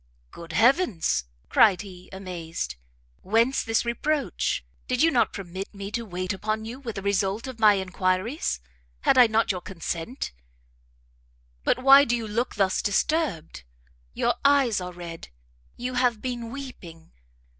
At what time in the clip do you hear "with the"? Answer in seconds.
6.79-7.03